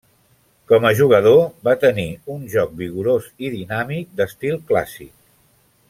Com 0.71 0.85
a 0.89 0.91
jugador, 0.99 1.41
va 1.67 1.75
tenir 1.83 2.07
un 2.37 2.47
joc 2.55 2.73
vigorós 2.81 3.29
i 3.49 3.53
dinàmic 3.59 4.17
d'estil 4.23 4.59
clàssic. 4.73 5.15